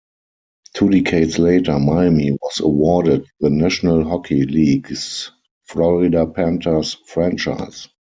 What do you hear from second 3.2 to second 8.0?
the National Hockey League's Florida Panthers franchise.